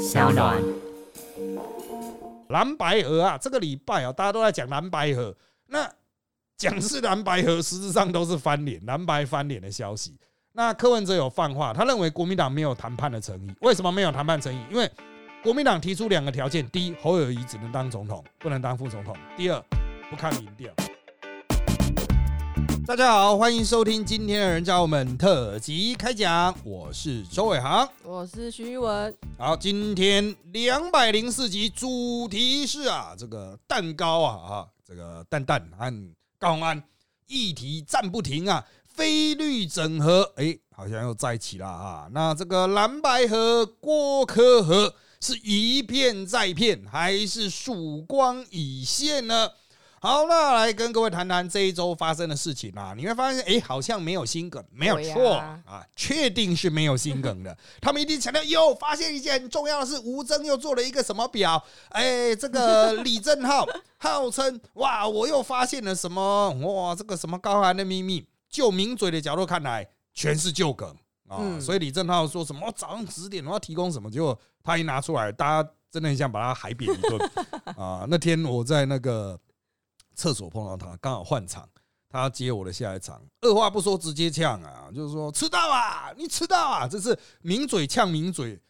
[0.00, 0.56] 小暖。
[2.48, 5.36] 蓝白河啊，这个礼拜啊，大家都在讲蓝白河。
[5.66, 5.86] 那
[6.56, 10.18] 讲是蓝白河，实质上都是翻脸，蓝白翻脸的消息。
[10.52, 13.54] 那柯文哲有放话，他认为国民党没有谈判的诚意。
[13.60, 14.58] 为什么没有谈判诚意？
[14.70, 14.90] 因为
[15.42, 19.62] 国民党提出两个条件：第一，侯友谊只能当总统，不能当副总统；第二，
[20.08, 20.72] 不看民调。
[22.86, 27.88] 大家好，欢迎收听今天的人教我们特辑开讲，我是周伟航。
[28.02, 35.92] 我是徐文，好，今天两百零四集主题是啊，这个蛋糕啊啊，这个蛋蛋和
[36.38, 36.82] 高虹安
[37.26, 42.08] 议题战不停啊，非律整合，哎，好像又在一起了啊。
[42.12, 49.50] 那这个蓝白河、郭科河是一片再片，还是曙光已现呢？
[50.02, 57.54] 好，那来跟各位谈谈这一周发生的事情啊，你会发现，哎，好像没有心梗，没有错啊，确定是没有心梗的。
[57.82, 61.62] 他们一定强调，哟，发现一件很重要的事，吴征又做了一个什么表？
[61.90, 63.66] 哎，这个李正浩
[63.98, 66.48] 号称，哇，我又发现了什么？
[66.48, 68.26] 哇，这个什么高寒的秘密？
[68.48, 70.88] 就名嘴的角度看来，全是旧梗
[71.28, 71.36] 啊。
[71.40, 77.30] 嗯所以李正浩说什么哦早上十点我要提供什么，结果他一拿出来，大家真的很想把他海扁一顿
[77.76, 78.06] 啊。
[78.08, 79.38] 那天我在那个
[80.20, 81.66] 厕所碰到他，刚好换场，
[82.10, 88.60] 他接我的下一场，二话不说直接呛啊，就是说迟到啊，你迟到啊，这是抿嘴呛抿嘴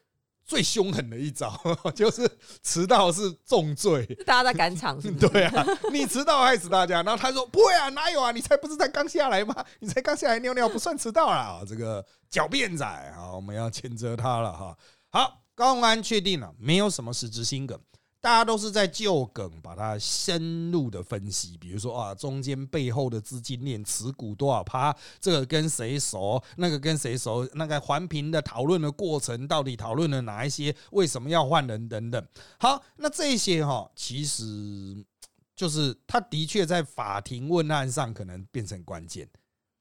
[0.44, 1.52] 最凶狠的一招，
[1.92, 2.30] 就是
[2.62, 4.06] 迟到是重罪。
[4.24, 5.10] 大家在赶场是？
[5.18, 7.02] 对啊，你迟到害死大家。
[7.02, 8.30] 然后他说不会啊，哪有啊？
[8.30, 9.52] 你才不是才刚下来吗？
[9.80, 11.36] 你才刚下来尿尿不算迟到啦。
[11.36, 14.78] 啊这个狡辩仔啊，我们要谴责他了哈。
[15.08, 17.76] 好，高虹安确定了，没有什么实质性梗。
[18.22, 32.22] 大家都是在旧梗把它深入的分析，比如说啊，中间背后的资金链持股多少趴，这个跟谁熟，那个跟谁熟，那个环评的讨论的过程到底讨论了哪一些，为什么要换人等等。
[32.58, 35.02] 好，那这些哈，其实
[35.56, 39.26] 就是他的确在法庭问案上可能变成关键，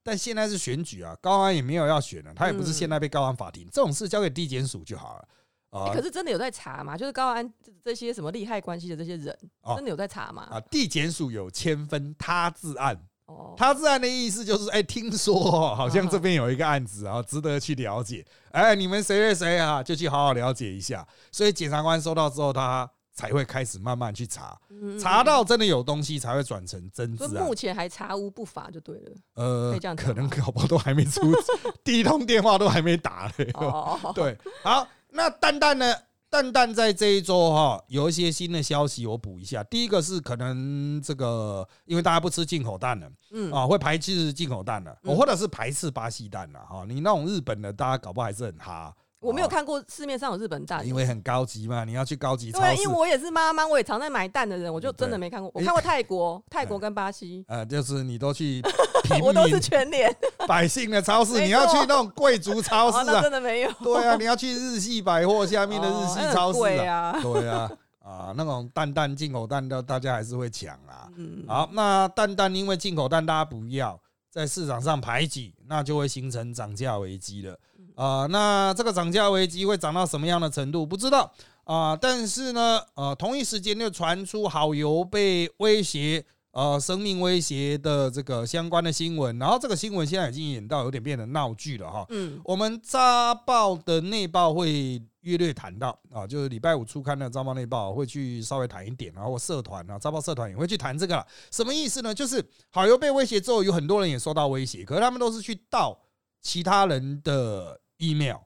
[0.02, 5.28] 但现在是选举啊，高安也没有要选了，他也不是现在被告上法庭，这种事交给地检署就好了
[5.70, 6.96] 啊欸可是真的有在查吗？
[6.96, 10.48] 就是高安这这些什么利害关系的这些人，哦真的有在查吗？
[10.50, 10.60] 啊！
[10.70, 21.06] 地检署有千分他治案，哦，他治案的意思就是，哎，听说哦 好像这边有一个案子啊，值得去了解，哎，你们谁谁谁啊，就去好好了解一下。
[21.30, 27.54] 所以检察官收到之后，他才会开始慢慢去查，嗯查到真的有东西才会转成真治案目。
[27.54, 29.12] 前还查无不法就对了。
[29.34, 31.20] 呃可能吗搞不好都还没出，
[31.84, 33.50] 第一通电话都还没打嘞。
[33.54, 35.94] 哦， 对，好，那蛋蛋呢？
[36.30, 39.64] 蛋蛋在这一周哈有一些新的消息，我补一下。
[39.64, 46.84] 第一个是可能这个，因为大家不吃进口蛋了嗯，啊，会排斥进口蛋了，嗯或者是排斥巴西蛋了哈。
[46.88, 48.94] 你那种日本的，大家搞不好还是很哈。
[49.20, 52.94] 啊，我没有看过市面上有日本蛋，因为很高级嘛，你要去高级超对，因为。
[53.00, 55.50] 我也是妈妈，我也常在买蛋的人，我就真的没看过。
[55.54, 58.62] 我看过泰国、泰国跟巴西，呃，就是你都去
[59.04, 60.14] 平我都是民全年，
[60.46, 63.72] 百姓的超市，你要去那种贵族 超市啊，真的没有。
[63.82, 67.20] 对啊，你要去日系百货下面的日系超市贵啊，啊。
[67.22, 67.70] 对啊，
[68.02, 71.08] 啊，那种蛋蛋进口蛋的，大家还是会抢啊。
[71.16, 73.98] 嗯，好，那蛋蛋因为进口蛋大家不要，
[74.30, 77.58] 在市场上排挤，那就会形成涨价危机了。
[78.00, 80.86] 啊、那这个涨价危机会涨到什么样的程度？
[80.86, 81.30] 不知道
[81.64, 86.24] 啊、但是呢，呃，同一时间又传出好油被威胁。
[86.52, 92.04] 呃，生命威胁的这个相关的新闻，然后这个新闻现在已经演到有点变成闹剧了哈。
[92.08, 101.24] 嗯，我们扎报的内报会略略谈到啊，就是礼拜五初刊的扎报内报会去稍微谈一点，然后社团啊，扎报社团也会去谈这个了。
[101.52, 102.12] 什么意思呢？
[102.12, 105.96] 就是好油被威胁之后，有很多人也受到威胁，可是他们都是去盗
[106.42, 108.36] 其他人的 email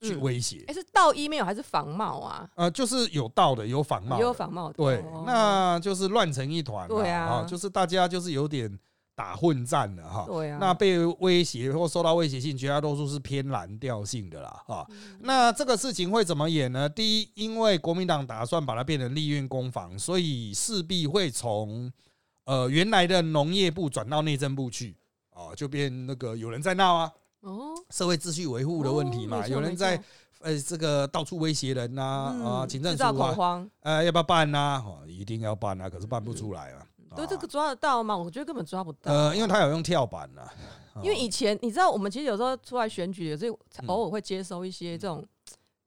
[0.00, 2.48] 去嗯威胁哎，，是盗 email 还是仿冒啊？
[2.54, 4.74] 呃，就是有盗的，有仿冒也有的，仿冒的。
[4.74, 8.78] 对哦，那就是乱成一团嘛，对啊就是大家就是有点
[9.14, 10.24] 打混战了哈。
[10.26, 14.88] 对啊，那被威胁或受到威胁性，绝大多数是偏蓝调性的啦，哈。
[15.18, 16.88] 那这个事情会怎么演呢？
[16.88, 21.92] 第一，因为国民党打算把它变成立院攻防，所以势必会从
[22.46, 24.96] 呃原来的农业部转到内政部去
[25.34, 30.02] 啊，就变那个有人在闹啊，哦，社会秩序维护的问题嘛，哦有人在
[30.40, 34.82] 呃这个到处威胁人呐啊，嗯警政恐啊，慌，呃要不要办呐？
[34.84, 36.86] 哦，一定要办啊，可是办不出来啊。
[37.16, 38.16] 对，这啊个抓得到吗？
[38.16, 39.12] 我觉得根本抓不到。
[39.12, 40.42] 呃，因为他有用跳板呐，
[40.94, 43.86] 啊因为以前你知道，我们其实有时候出来选举，有时候嗯。
[43.88, 45.26] 偶尔会接收一些这种、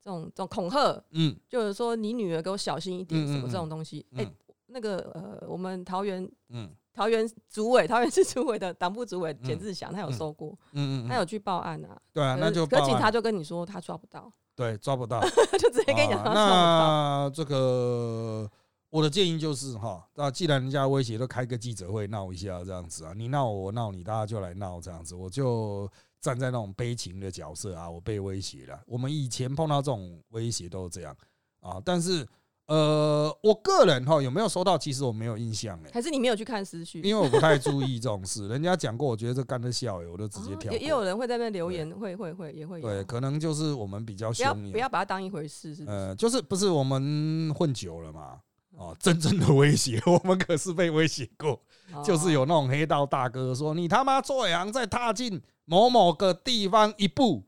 [0.04, 1.36] 这种、这种恐吓，嗯。
[1.48, 4.06] 就是说你女儿给我小心一点，什么这种东西。
[4.16, 4.34] 哎、嗯
[4.68, 12.00] 那个呃，我们桃园嗯桃园主委、桃园市主委的党部主委嗯简志祥，他有收过，嗯嗯，他有去报案啊。
[12.14, 15.20] 对啊，那就可警察就跟你说他抓不到，对，抓不到，
[15.58, 18.50] 就直接跟你讲啊他抓那这个
[18.90, 25.90] 我的建议就是哈，那既然人家威胁都开个记者会闹一下这样子啊，你闹我，我闹你，大家就来闹这样子，我就
[26.22, 28.80] 站在那种悲情的角色啊，我被威胁了。
[28.86, 31.18] 我们以前碰到这种威胁都是这样
[31.60, 32.28] 啊，但是
[32.68, 37.04] 呃，我个人哈有没有收到，其实我没有印象哎、不到，还是你没有去看私讯？
[37.04, 40.72] 因为我不太注意这种事，人家讲过，我觉得这干得笑哎，我都直接跳。
[40.72, 42.88] 哦也也有人会在那留言，会会会也会有。
[42.88, 45.76] 对，可能就是我们比较不要凶不要把它当一回事？
[45.86, 48.40] 呃，就是不是我们混久了嘛？
[48.76, 51.62] 哦，真正的威胁， 我们可是被威胁过，
[52.04, 57.44] 就是有那种黑道大哥说你他妈做羊再踏进某某个地方一步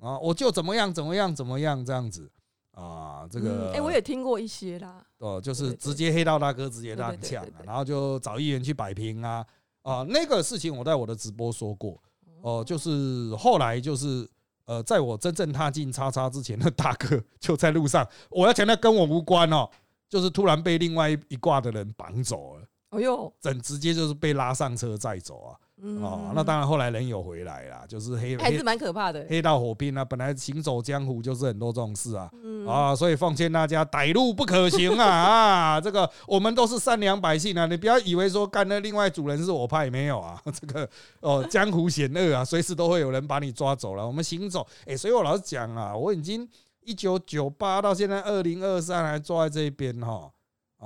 [0.00, 2.28] 啊，我就怎么样怎么样怎么样这样子
[2.76, 5.04] 啊，这个哎，我也听过一些啦。
[5.18, 9.44] 哦，就是直接黑道大哥直接对对让呛啊对对，对然后就找议员去摆平啊
[9.82, 12.00] 啊，那个事情我在我的直播说过
[12.42, 14.28] 哦，就是后来就是。
[14.68, 18.04] 呃，在我真正踏进叉叉之前，那大哥就在路上。
[18.28, 19.70] 我要强调跟我无关哦，
[20.08, 25.54] 就是突然被另外一一挂的人绑走了，哎呦，整直接就是被拉上车再走啊。
[25.82, 29.26] 嗯哦，那当然后来人有回来啦，就是黑黑还是蛮可怕的。
[29.28, 32.30] 黑道火拼啊，本来行走江湖就是很多这种事啊。
[32.42, 35.06] 嗯啊，所以奉劝大家，歹路不可行啊！
[35.76, 40.88] 啊，这个我们都是善良百姓啊，你不要以为说干的另外主人是我派，没有啊， 这个
[41.20, 44.06] 哦，江湖险恶啊，随时都会有人把你抓走了。
[44.06, 46.48] 我们行走，哎，所以我老是讲啊，我已经
[46.84, 50.28] 一九九八到现在二零二三还坐在这边哈。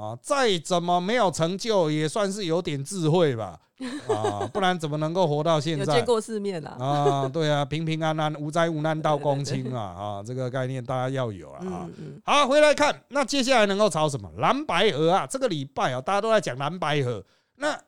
[0.00, 3.60] 啊，再怎么没有成就，也算是有点智慧吧，
[4.08, 6.04] 啊，不然怎么能够活到现在有见？
[6.06, 6.70] 过世面啦。
[6.80, 9.80] 啊，对啊，平平安安，无灾无难到公卿啊，
[10.20, 11.58] 啊，这个概念大家要有啊。
[11.58, 14.30] 啊嗯嗯，好，回来看，那接下来能够炒什么？
[14.38, 17.22] 蓝白河啊，这个礼拜啊，大家都在讲蓝白河，
[17.56, 17.78] 那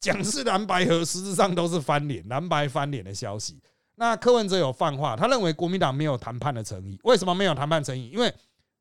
[0.00, 3.60] 讲是蓝白河，实质上都是翻脸，蓝白翻脸的消息。
[3.96, 6.98] 那柯文哲有放话，他认为国民党没有谈判的诚意。
[7.04, 8.10] 为什么没有谈判诚意？
[8.10, 8.32] 因为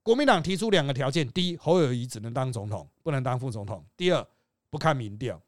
[0.03, 4.27] 国民党提出两个条件：第一，侯友谊只能当总统，不能当副总统；第二，
[4.69, 5.41] 不看民调。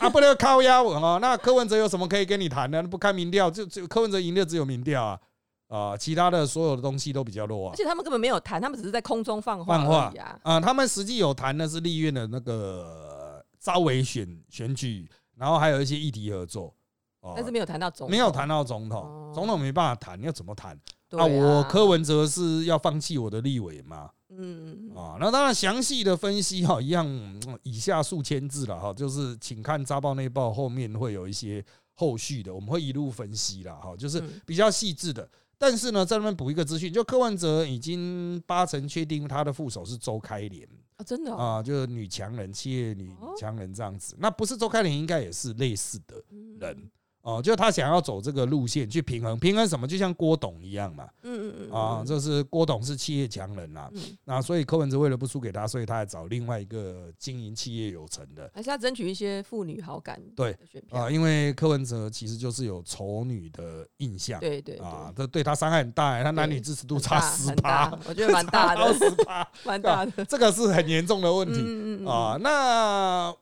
[0.00, 1.18] 啊，不能靠压我哦。
[1.22, 2.82] 那柯文哲有什么可以跟你谈的？
[2.82, 5.20] 不看民调，就就柯文哲赢的只有民调啊
[5.68, 7.76] 啊，其他的所有的东西都比较弱啊而。
[7.76, 10.40] 且他们根本没有谈，他们只是在空中放话放话啊。
[10.42, 16.74] 啊，他们实际有谈的是立院的那个招委选选举，然后还有一些议题合作。
[17.20, 20.76] 哦但是没有谈到总统，没有谈到总统哦，总统没办法谈，要怎么谈？
[21.08, 24.10] 对啊，我柯文哲是要放弃我的立委嘛？
[24.28, 31.64] 嗯，嗯啊，那当然详细的分析哈，一样嗯以下数千字了哈，就是请看《扎报内报》后面会有一些
[31.94, 34.40] 后续的，我们会一路分析了哈，就是嗯。
[34.44, 35.28] 比较细致的。
[35.58, 40.68] 但是呢，在那边补一个资讯，就柯文哲已经八成确定他的副手是周开莲。
[40.96, 43.32] 啊，真的哦，啊，就是女强人、企业女哦。
[43.38, 44.14] 强人这样子。
[44.18, 46.58] 那不是周开莲，应该也是类似的嗯。
[46.60, 46.90] 人
[47.26, 49.84] 哦，就他想要走这个路线去平衡，平衡什么？
[49.84, 51.08] 就像郭董一样嘛。
[51.22, 53.90] 嗯嗯嗯啊，嗯这是郭董是企业强人啦。
[53.92, 58.48] 嗯，那所以柯文哲为了不输给他，所以他还找另外一个经营企业有成的。
[58.54, 60.56] 还是要争取一些妇女好感对
[60.90, 64.38] 啊，，因为柯文哲其实就是有丑女的印象。
[64.38, 70.24] 对对对，啊，这对他伤害很大欸，他男女支持度差十趴大，我觉得蛮大到的， 十趴， 蛮大的。
[70.26, 71.58] 这个是很严重的问题。
[71.58, 72.06] 嗯嗯。
[72.06, 73.34] 啊。，那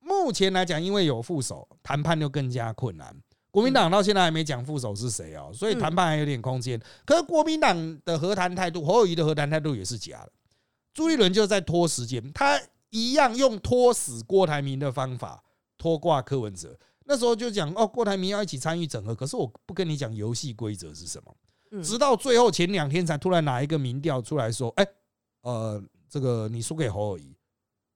[0.00, 3.16] 目前来讲，因为有副手，谈判就更加困难。
[3.50, 6.80] 国民党到现在还没讲副手是谁哦，所以谈判还有点空间。
[7.04, 10.32] 可是国民党的和谈态度，侯友谊的和谈态度也是假的。
[10.94, 12.60] 朱立伦就在拖时间，他
[12.90, 15.42] 一样用拖死郭台铭的方法
[15.76, 16.78] 拖挂柯文哲。
[17.04, 21.36] 那时候就讲哦，郭台铭要一起参与整合，可是我不跟你讲游戏规则是什么。
[21.72, 24.86] 嗯直到最后前两天才突然拿一个民调出来说，哎、
[25.42, 27.36] 呃，这个你输给侯友谊，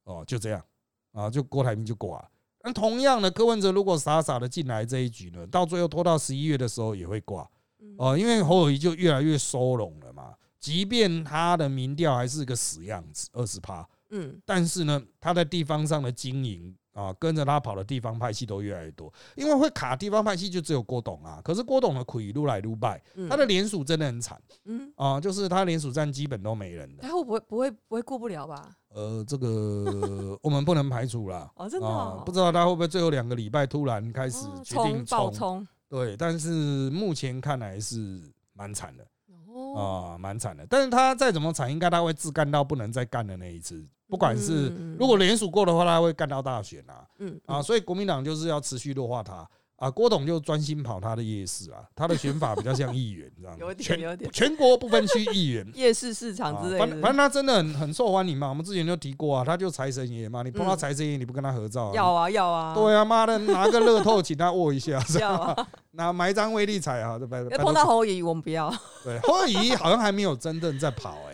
[0.05, 0.64] 哦，就这样
[1.12, 2.29] 啊，就郭台铭就挂了。
[2.64, 7.47] 那同样的，柯文哲如果傻傻的进来这一局呢，到最后拖到十一月的时候也会挂
[7.78, 10.35] 嗯哦，因为侯友谊就越来越收拢了嘛。
[10.59, 21.41] 即便他的民调还是个死样子，二十趴，嗯但是呢，他在地方上的经营啊，跟着他跑的地方派系都越来越多，因为会卡地方派系就只有郭董啊。
[21.45, 27.03] 可是郭董的亏撸来撸败，嗯他的联署真的很惨嗯，啊，就是他联署站基本都没人的。
[27.03, 28.71] 他会不会不会不会过不了吧？
[28.91, 31.51] 呃，这个我们不能排除啦。
[31.57, 35.67] 哦，真的啊哦，不知道他会不会最后两个礼拜突然开始哦决定冲爆冲？
[35.89, 36.49] 对，但是
[36.91, 38.21] 目前看来是
[38.53, 39.05] 蛮惨的
[39.53, 40.65] 哦，啊，蛮惨的。
[40.71, 43.85] 但是他再怎么惨，应该他会自干到不能再干的那一次。
[44.09, 55.69] 不管是如果联署过的话，他会干到大选啊嗯啊，所以国民党就是要持续弱化他啊，郭董就专心跑他的夜市啊，他的选法比较像议员这样，有点全有点全国不分区议员。
[55.75, 65.53] 夜市市场之类反正反正，他真的很很受欢迎嘛，我们之前就提过啊，他就财神爷嘛，你碰到嗯财神爷你不跟他合照、要啊要啊，对啊，妈的，拿个乐透请他握一下， 是要吧？
[65.57, 67.59] 啊，拿买一张威力彩啊，对不对？
[67.59, 71.34] 碰到侯乙我们不要，对侯友谊好像还没有真正在跑 哎、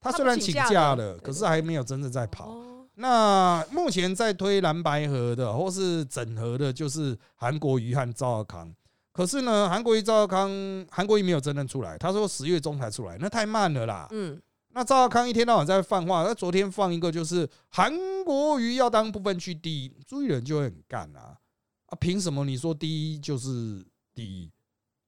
[0.00, 2.48] 他虽然请假了，可是还没有真正在跑。
[2.50, 8.70] 哦那目前在推蓝白河的，或是整合的，就是韩国瑜和赵少康。
[9.10, 10.50] 可是呢，韩国瑜、赵少康，
[10.90, 14.06] 韩国瑜没有真正出来，他说十月中才出来，那太慢了啦。
[14.10, 14.38] 嗯，
[14.74, 17.90] 那赵少康一天到晚在放话，他昨天放一个就是韩
[18.22, 21.38] 国瑜要当部分区第一，朱一人就会很干啊
[21.86, 21.96] 啊！
[21.98, 23.82] 凭什么你说第一就是
[24.14, 24.50] 第一？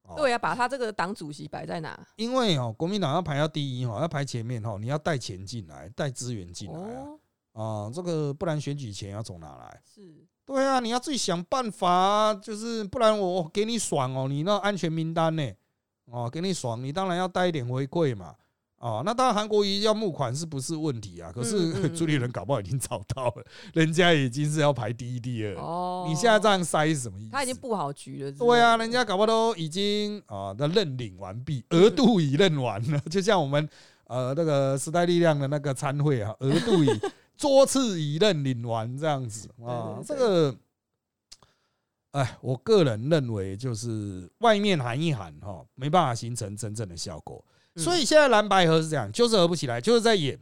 [0.05, 1.99] 哦对啊，把他这个党主席摆在哪？
[2.17, 7.07] 因为哦，国民党要排到第一哈，要排前面哈，你要带钱进来，带资源进来啊。
[7.53, 9.81] 哦，啊，这个不然选举钱要从哪来？
[9.85, 15.53] 是，对啊，你要自己想办法啊，就是不然我给你爽哦，你那安全名单呢？
[16.07, 18.35] 哦，给你爽，你当然要带一点回馈嘛。
[18.83, 21.31] 哦，那当然韩国瑜要募款是不是问题啊？
[21.33, 25.55] 可嗯是嗯 朱立伦搞不好已经找到了，人家已经是要排第一、第二。
[25.55, 27.31] 哦，你现在这样塞是什么意思？
[27.31, 33.69] 他已经布好局了，对啊，人家搞不好都已经啊那认领完毕，额度已认完了， 就像我们
[34.09, 36.91] 呃那个时代力量的那个参会啊， 额度已
[37.37, 40.55] 桌次已认领完这样子啊这个。
[42.11, 47.43] 哎，我个人认为就是外面喊一喊哈，没办法形成真正的效果。
[47.77, 50.39] 所以现在蓝白合是这样，就是合不起来，就是在演，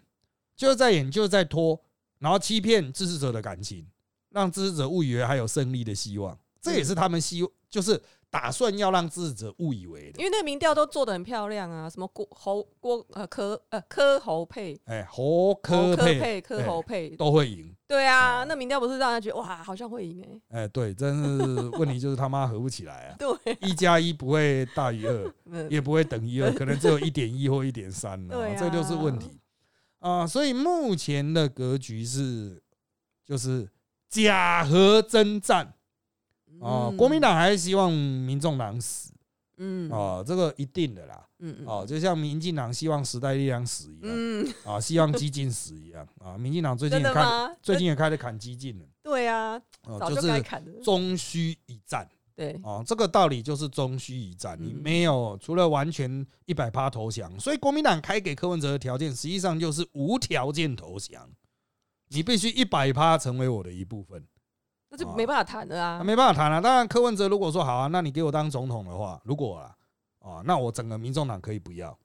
[0.56, 1.80] 就是在演，就是在拖，
[2.18, 3.86] 然后欺骗支持者的感情，
[4.30, 6.36] 让支持者误以为还有胜利的希望。
[6.60, 10.18] 这也是他们希，就是打算要让支持者误以为的。
[10.18, 14.80] 因为那民调都做的很漂亮啊，什么郭侯郭呃柯呃柯侯配。
[14.84, 17.74] 哎，侯柯配配柯侯配，都会赢。
[17.88, 23.16] 对哦啊，那民调不是让人觉得哇，好像会赢哎，哎，对，真是问题就是他妈合不起来啊！
[23.18, 29.40] 对，一加一不会大于二， 嗯也不会等于二， 可能只有一点一或一点三了对，啊这就是问题
[29.98, 30.24] 啊。
[30.24, 32.62] 所以目前的格局是，
[33.26, 33.68] 就是
[34.08, 35.74] 假和真战
[36.60, 36.88] 啊。
[36.90, 36.96] 嗯。
[36.96, 39.12] 国民党还是希望民众党死。
[39.56, 39.90] 嗯。
[39.90, 41.26] 啊，这个一定的啦。
[41.42, 44.10] 嗯嗯哦，就像民进党希望时代力量死一样。
[44.14, 46.06] 嗯，啊，希望激进死一样。
[46.18, 46.36] 啊。
[46.36, 48.84] 民进党最近也开，最近也开始砍激进了。
[49.02, 50.44] 对啊，哦，就就是
[50.82, 52.08] 中需一战。
[52.36, 61.28] 对，哦，这个道理就是中需一战，你嗯没有除了完全一百趴投降，所以国民党开给柯文哲的条件，实际上就是无条件投降，
[62.08, 64.24] 你必须一百趴成为我的一部分，
[64.90, 66.60] 那就没办法谈了那啊，没办法谈了。
[66.60, 69.76] 当然，柯文哲如果说好啊，那你给我当总统的话，如果啊，
[70.18, 71.96] 哦，那我整个民众党可以不要。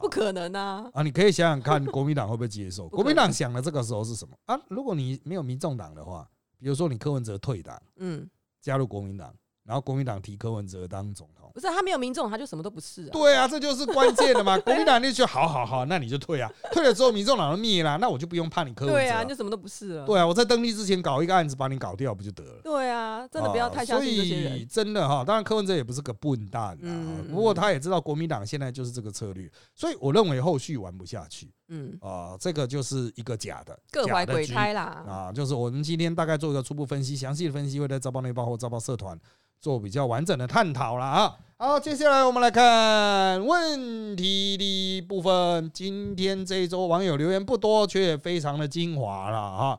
[0.00, 2.88] 不可能啊，啊，你可以想想看， 国民党会不会接受？
[2.88, 4.60] 国民党想的这个时候是什么啊？
[4.68, 8.28] 如果你没有民众党的话，比如说你柯文哲退党，嗯，
[8.60, 14.58] 加入国民党，然后国民党提柯文哲当总统，不是他没有民众，他就什么都不是啊，对啊，这就是关键的嘛。
[14.68, 19.00] 国民党就好好好，那你就退啊， 退了之后民众党就灭啦，那我就不用怕你柯文哲。
[19.00, 22.60] 对啊，啊你就什么都不是了，对啊，我在登记之前搞一个案子把你搞掉不就得了？
[22.62, 26.76] 对啊，真的不要太相信这些啊所以人，真的哈，当然柯文哲也不是个笨蛋啊。
[26.82, 31.50] 嗯，嗯不过他也知道国民党现在就是这个策略，所以我认为后续玩不下去。
[31.70, 39.18] 嗯，啊，这个就是一个假的，各怀鬼胎啦，啊，就是我们今天大概做一个初步分析，详细的分析会在招报内报或招报社团
[39.60, 41.36] 做比较完整的探讨了啊。
[41.56, 45.68] 好，接下来我们来看问题的部分。
[45.74, 49.78] 今天这一周网友留言不多，却非常的精华了啊。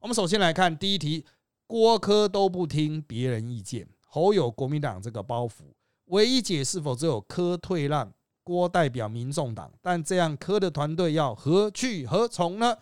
[0.00, 1.24] 我们首先来看第一题：
[1.66, 5.62] 郭科都不听别人意见，侯有国民党这个包袱，
[6.06, 12.76] 唯一解是否只有科退让，郭代表民众党，但这样科的团队要何去何从呢？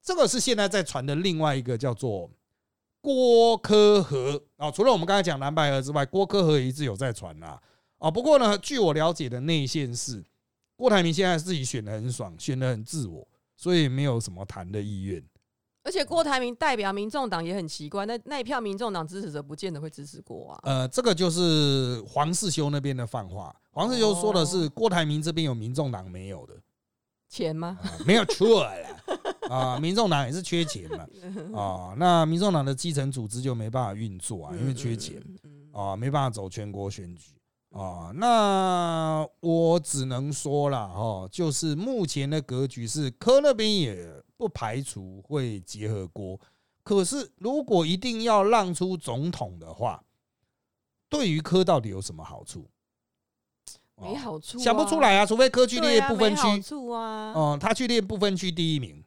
[0.00, 2.30] 这个是现在在传的另外一个叫做
[3.02, 7.60] 郭科和啊，除了我们刚才讲蓝白河之外，郭科和也一直有在传啦
[7.98, 8.10] 啊。
[8.10, 10.24] 不过呢，据我了解的内线是，
[10.76, 15.22] 郭台铭现在自己选的很爽，选的很自我，所以没有什么谈的意愿。
[15.84, 20.60] 而且郭台铭代表民众党也很奇怪，那那一票民众党支持者不见得会支持郭啊。
[20.62, 23.52] 呃，这个就是黄世修那边的泛话。
[23.72, 26.54] 黄世修说的是郭台铭这边有民众党没有的，
[27.28, 27.80] 钱吗？
[27.82, 28.72] 啊没有 错了
[29.48, 31.06] 啊，民众党也是缺钱嘛
[31.58, 35.22] 啊，那民众党的基层组织就没办法运作啊，因为缺钱。
[35.72, 37.32] 啊，没办法走全国选举
[37.70, 38.12] 啊。
[38.14, 46.38] 那我只能说了哈，就是目前的格局是柯那边也不排除会结合郭，
[46.82, 50.04] 可是如果一定要让出总统的话，
[51.08, 52.68] 对于柯到底有什么好处？
[53.96, 55.00] 没好处、想不出。
[55.00, 57.32] 来啊，除非科去列不分区没好，处啊。
[57.34, 59.01] 嗯，他去列不分区第一名，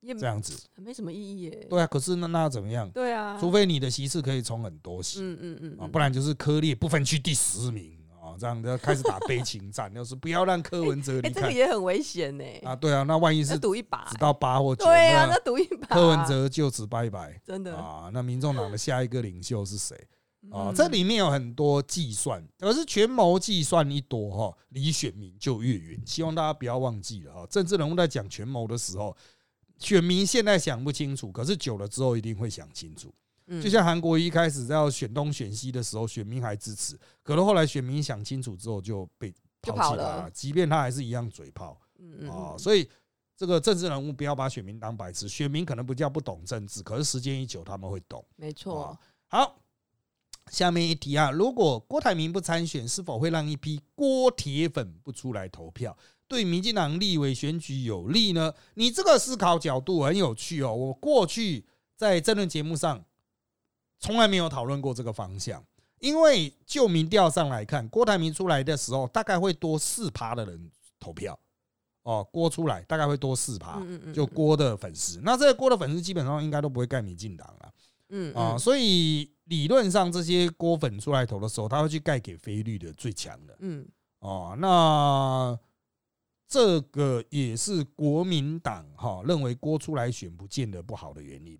[0.00, 0.58] 也这样子。
[0.76, 1.66] 没什么意义耶。
[1.68, 2.88] 对啊，可是那那要怎么样？
[2.90, 12.44] 对啊，除非你的席次可以冲很多席嗯嗯嗯啊，嗯不然就是科列不分区第十名啊，这样的开始打悲情战， 要是不要让柯文哲哎、离开这个也很危险呢。
[12.62, 15.86] 啊，对啊，那万一是赌一把只，到八或九，对啊，那那赌一把。
[15.88, 19.96] 柯文哲就此拜拜真的啊，那民众党的下一个领袖是谁？
[20.50, 26.00] 啊，嗯这里面有很多计算，可是权谋计算一多哈，离选民就越远。
[26.06, 29.14] 希望大家不要忘记了哈，政治人物在讲权谋的时候，
[29.80, 33.12] 选民现在想不清楚，可是久了之后一定会想清楚。
[33.52, 42.50] 嗯就像韩国一开始在要选东选西的时候，选民还支持，可是后来选民想清楚之后就被抛弃了了，即便他还是一样嘴炮嗯嗯啊。
[42.52, 42.88] 嗯所以
[43.36, 48.24] 这个政治人物不要把选民当白痴，选民可能不叫不懂政治，可是时间一久他们会懂。
[48.36, 49.60] 没错啊，好，
[50.52, 55.96] 下面一题啊，如果郭台铭不参选，是否会让一批郭铁粉不出来投票，
[56.30, 58.54] 对民进党立委选举有利呢？
[58.74, 60.72] 你这个思考角度很有趣哦。
[60.72, 63.04] 我过去在政论节目上
[63.98, 65.60] 从来没有讨论过这个方向，
[65.98, 70.70] 因为就民调上来看，郭台铭出来的时候，大概会多四趴的人
[71.00, 71.36] 投票。
[72.02, 73.82] 哦，郭出来大概会多四趴，
[74.14, 75.20] 就郭的粉丝。
[75.24, 77.72] 那这个郭的粉丝基本上应该都不会盖民进党了。
[78.08, 83.86] 嗯啊，嗯所以理论上这些郭粉出来投的时候，他会去盖给菲律的最强的嗯
[84.20, 84.56] 哦。
[84.58, 85.58] 那
[86.50, 91.56] 这个也是国民党哈认为郭出来选不见得不好的原因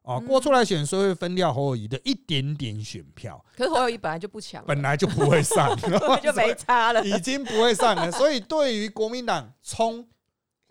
[0.00, 0.16] 啊。
[0.16, 5.76] 嗯郭出来选，所以会分掉侯友谊的一点点选票，可是侯友谊本来就不强，本来就不会上，
[6.24, 7.04] 就没差了。
[7.04, 8.10] 已经不会上了。
[8.10, 10.08] 所以对于国民党冲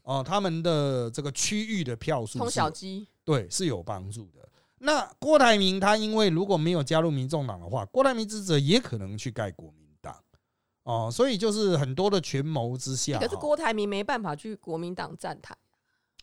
[0.02, 4.50] 哦他们的这个区域的票数冲小鸡，对，是有帮助的。
[4.80, 9.89] 那郭台铭他因为如果没有加入民众党的话，郭台铭支持者也可能去盖国民党
[10.90, 15.56] 哦，所以就是很多的权谋之下，可是郭台铭没办法去国民党站台，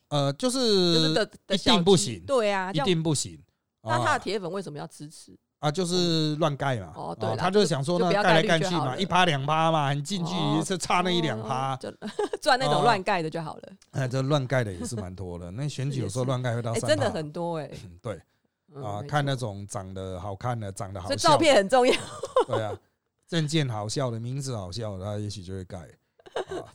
[0.09, 3.39] 呃就就是一定不行对啊，一定不行。
[3.83, 5.37] 那他的啊铁粉为什么要支持？
[5.61, 6.93] 啊，就是乱盖嘛。
[6.97, 11.77] 哦对他就是想说那不要盖盖来盖去嘛，一趴两趴嘛，很近距离哦是差那一两哦趴。
[11.77, 11.91] 就
[12.43, 13.63] 赚那种哦乱盖的就好了。
[13.93, 15.51] 哎，这乱盖的也是蛮多的。
[15.53, 18.21] 那选举有时候乱盖会到真的很多哎嗯对
[18.75, 21.95] 嗯啊，看那种长得好看的、长得好所以笑的照片很重要。
[22.49, 22.77] 对啊，
[23.27, 25.79] 证件好笑的，名字好笑的，他也许就会改。
[26.51, 26.73] 啊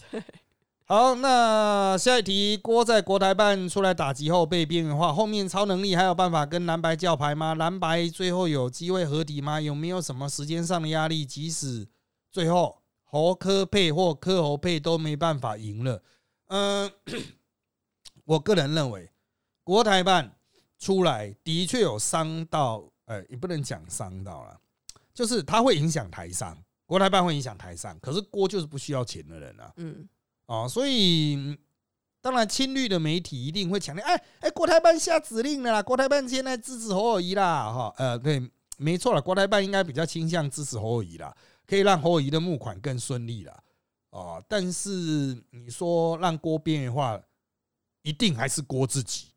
[0.86, 7.56] 好，那下一题，郭在国台办出来打击后被边缘化，后面超能力还有办法跟蓝白叫牌吗？
[7.56, 9.62] 蓝白最后有机会合体吗？
[9.62, 11.26] 有没有什么时间上的压力？
[11.26, 11.88] 即使
[12.30, 16.04] 最后侯科配或科侯配都没办法赢了，
[16.48, 16.92] 嗯、
[18.26, 19.10] 我个人认为
[19.64, 20.36] 国台办
[20.78, 24.60] 出来的确有伤到，呃，也不能讲伤到了。
[25.14, 30.08] 就是它会影响台商，国台办会影响台商，可是郭就是不需要钱的人啊，嗯，
[30.48, 31.58] 哦，所以嗯
[32.22, 38.42] 当然亲绿的媒体一定会强调，哎哎，国台办下指令了啦，国台办现在支持侯友谊啦，哈，呃，对，
[38.78, 43.64] 没错了，国台办应该比较倾向支持侯友谊啦，可以让侯友谊的募款更顺利了，
[44.12, 44.90] 哦，但是
[45.50, 47.20] 你说让郭边缘化，
[48.04, 49.28] 一定还是郭自己，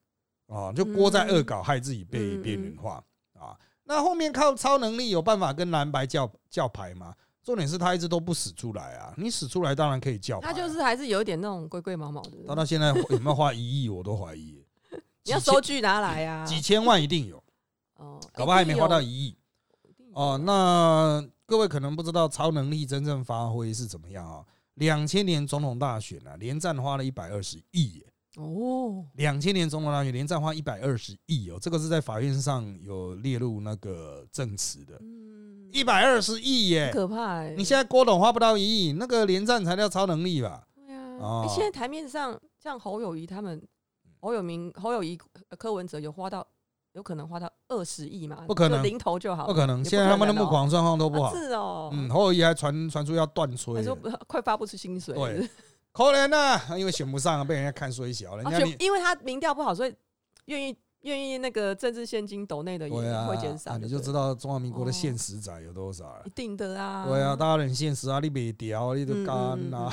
[0.46, 2.42] 哦，就郭在恶搞，害自己被嗯。
[2.42, 3.02] 边缘化。
[3.38, 3.58] 啊。
[3.84, 7.14] 那后面靠超能力有办法跟蓝白叫叫牌吗？
[7.42, 9.12] 重点是他一直都不使出来啊！
[9.18, 12.38] 你使出来当然可以叫他就是还是有一点那种龟龟毛毛的。
[12.48, 14.64] 他到现在有没有花一亿，我都怀疑。
[15.24, 16.46] 你要收据拿来啊！
[16.46, 17.36] 几千万一定有，
[17.96, 19.36] 哦，搞不好还没花到一一亿
[20.14, 20.40] 哦。
[20.42, 24.42] 那各位可能不知道超能力真正发挥是怎么样啊？
[24.76, 28.06] 两千年总统大选啊，连战花了一百二十亿耶。
[28.36, 36.94] 哦，两千年总统大选连战花一百二十亿哦，这个是在法院上有列入那个证词的，嗯，一百二十亿耶很！
[36.94, 37.54] 可怕哎。
[37.56, 40.64] 你现在郭董花不到一亿，那个连战才叫超能力吧？
[40.74, 43.62] 对啊，现在台面上像侯友谊他们，
[44.20, 45.16] 侯友明、侯友谊、
[45.50, 46.44] 呃柯文哲有花到，
[46.94, 48.44] 有可能花到二十亿嘛？
[48.48, 51.38] 不可能零头就好，不可能，也现在他们的可能哦募款状况都不好啊。
[51.38, 55.48] 是哦，嗯，侯友谊还传传出要断吹了，他说快发不出薪水，对
[55.94, 59.94] 可怜呐，因为选不上，被人家看衰小，人而家因为他民调不好，所以
[60.46, 66.30] 愿意愿意那个政治现金斗内的也会减少，啊你就知道道中华民国的现实仔有多少了一。
[66.30, 69.92] 定的啊，对啊，大家很现实啊，你没屌，你就嗯干嗯 呐。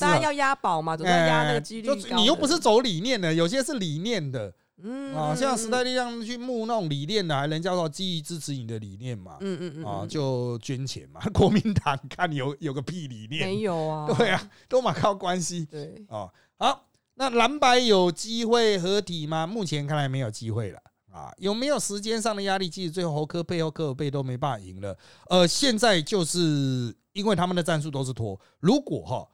[0.00, 4.50] 大家要押宝嘛，总是要押那个几率你又不是走理念的，有些是理念的
[4.82, 11.20] 嗯啊，像时代嗯力量去募那种理念的，还人叫做基于支持你的理念嘛，嗯嗯嗯啊，嗯就捐钱嘛。
[11.34, 16.30] 国民党看有有个屁理念，没有啊，对啊，都嘛靠关系对，哦。
[16.56, 19.46] 好，那蓝白有机会合体吗？
[19.46, 20.78] 目前看来没有机会了
[21.12, 21.32] 啊。
[21.38, 22.68] 有没有时间上的压力？
[22.68, 24.96] 即使最后侯科背后科尔贝都没办法赢了。
[25.28, 29.28] 呃，现在就是因为他们的战术都是拖，如果哈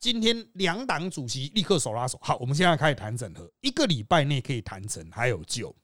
[0.00, 5.74] 今天两党主席立刻手拉手，好，我们现在开始谈整合，一个礼拜内可以谈成，还有救。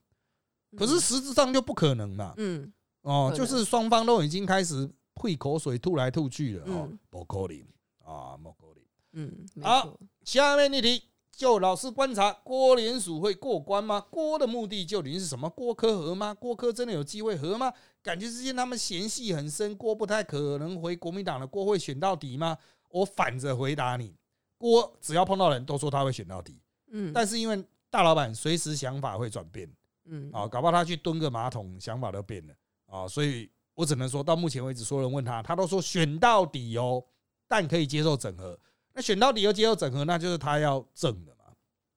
[0.77, 2.35] 可是实质上就不可能嘛。
[2.37, 2.73] 嗯，
[3.03, 7.59] 哦，就是双方都已经开始吐口水、吐来吐去了哦嗯，不可能
[8.05, 8.85] 啊，不可能。
[9.13, 14.01] 嗯，好，下面一题，就老师观察，郭联署会过关吗？
[14.11, 15.49] 郭的目的究竟是什么？
[15.51, 16.35] 郭科和吗？
[16.35, 17.73] 郭科真的有机会和吗？
[18.03, 22.59] 感觉之间他们嫌隙很深，郭不太可能回国民党的，郭会选到底吗？
[22.95, 24.15] 我反着回答你，
[24.57, 26.57] 郭只要碰到人都说他会选到底，
[26.93, 29.69] 嗯，但是因为大老板随时想法会转变
[30.05, 32.55] 嗯，啊，搞不好他去蹲个马桶，想法都变了
[32.87, 37.05] 啊，所以我只能说到目前为止，所有人问他，他都说选到底哦，
[37.49, 38.57] 但可以接受整合。
[38.93, 41.45] 那选到底又接受整合，那就是他要正的嘛。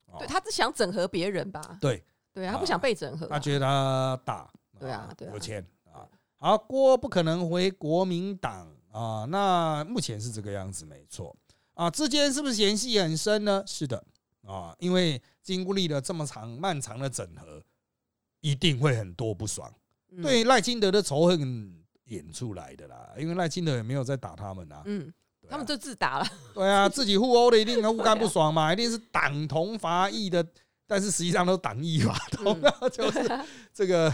[0.07, 1.77] 哦对，他只想整合别人吧？
[1.79, 3.29] 对，对啊，他不想被整合啊。
[3.33, 6.09] 他觉得他大，对啊对啊有钱啊。
[6.37, 11.35] 好，郭不可能回国民党啊，那目前是这个样子，没错
[11.75, 11.89] 啊。
[11.89, 13.63] 之间是不是嫌隙很深呢？
[13.67, 14.03] 是的
[14.43, 17.61] 啊，因为经历了这么长漫长的整合，
[18.41, 19.71] 一定会很多不爽。
[20.09, 24.81] 嗯对赖清德的仇恨演出来的啦，因为赖清德也没有在打他们啊。
[24.85, 26.27] 嗯，啊他们就自打了。
[26.53, 30.43] 对啊，自己互殴的一定互干不 爽嘛，一定是党同伐异的，
[30.87, 33.29] 但是实际上都是党异伐同，嗯 就是
[33.73, 34.11] 这个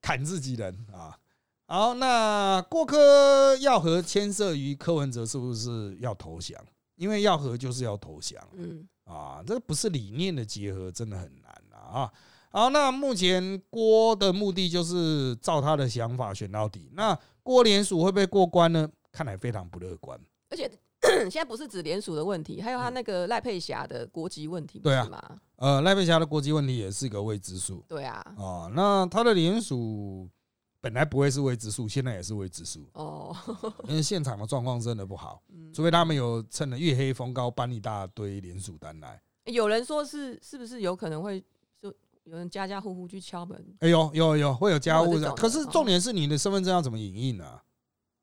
[0.00, 1.18] 砍自己人啊。
[1.66, 6.58] 好，那郭科要和牵涉于柯文哲是不是要投降？
[6.96, 12.10] 因为要和就是要投降嗯啊，这不是理念的结合，真的很难啊。
[12.50, 16.88] 好，那目前郭的目的就是照他的想法选到底。
[16.92, 18.88] 那郭联署会不会过关呢？
[19.10, 20.18] 看来非常不乐观。
[20.50, 20.70] 而且
[21.28, 25.36] 现在不是指联署的问题，还有他那个赖佩霞的国籍问题，对啊？
[25.56, 28.70] 呃，赖佩霞的国籍问题也是个未知数对啊，啊。
[28.72, 30.28] 那他的联署
[30.84, 33.34] 本来不会是未知数，现在也是未知数，哦，
[33.88, 39.18] 因为现场的状况真的不好，嗯除非他们有趁着月黑风高搬一大堆联署单来。
[39.46, 41.42] 有人说是是不是有可能会
[41.80, 41.88] 就
[42.24, 43.64] 有人家家户户去敲门？
[43.78, 47.58] 哎呦，有有会有家务的可是重点是你的身份证要怎么影印呢？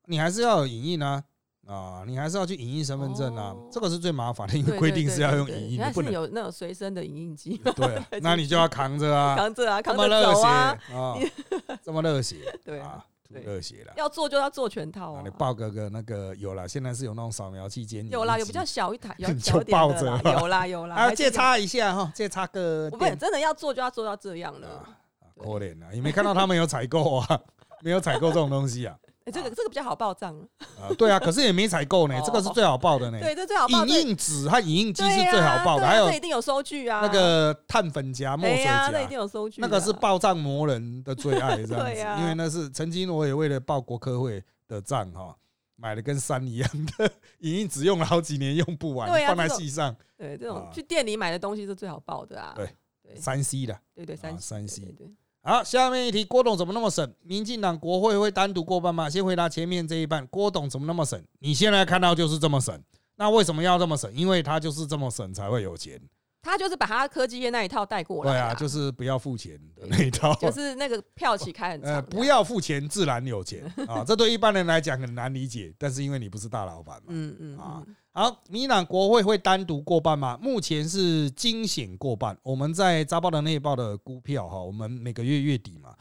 [0.05, 1.23] 你还是要有影印啊。
[1.71, 11.15] 啊，你还是要去影印身份证啊哦，这个是最麻烦的，因为对规定是要用影印不能有那种随身的影印机，对， 那你就要扛着啊， 扛着啊，这扛着走啊，啊，
[11.81, 13.93] 这么热血，对啊对热血了。
[13.95, 15.29] 要做就要做全套啊啊，你。
[15.37, 24.67] 抱哥哥那个有了，现在是有那种扫描器兼有啦，有比较小一台，有你小点的抱着啦有啦有啦，啊，借插一下哈，借插个我不电真的要做就要做到这样了。
[24.67, 24.89] 啊，
[25.37, 27.39] 可怜啊，你没看到他们有采购啊，
[27.81, 28.93] 没有采购这种东西啊，
[29.25, 30.35] 哎，这个这个比较好报账，
[30.79, 33.19] 啊，对啊，可是也没采购呢，哦这个是最好报的呢。
[33.21, 33.85] 对，这最好报。
[33.85, 37.01] 影印纸和影印机是最好报的，还有这一定有收据啊。
[37.01, 39.65] 那个碳粉夹、墨水对呀，那一定夹，有收据啊。
[39.65, 45.35] 那个是报账魔人的最爱，这样 子，因为那是曾经我也为了报国科会的账哈。
[45.77, 52.53] 买了跟山一样的影印纸，用了好几年用不完，放在对啊这种系上，对这种啊去店里买的东西是最好报的啊。
[52.55, 52.69] 对
[53.01, 53.75] 对三 C 的。
[53.95, 55.07] 对对，三三对 C 对对
[55.43, 57.11] 好，下面一题，郭董怎么那么省？
[57.23, 59.09] 民进党国会会单独过半吗？
[59.09, 61.19] 先回答前面这一半，郭董怎么那么省？
[61.39, 62.79] 你现在看到就是这么省，
[63.15, 64.13] 那为什么要这么省？
[64.13, 65.99] 因为他就是这么省才会有钱。
[66.43, 68.37] 他就是把他科技业那一套带过来啦。
[68.37, 70.33] 对啊，就是不要付钱的那一套。
[70.35, 74.03] 就是那个票起开很长呃，不要付钱，自然有钱啊！
[74.05, 77.05] 这对一般人来讲很难理解，但是因为你不是大老板嘛。
[77.09, 80.37] 嗯嗯啊嗯好，民进党国会会单独过半吗？
[80.41, 82.37] 目前是惊险过半。
[82.43, 85.95] 我们在扎报的内报的估票哈，我们每个月月底嘛，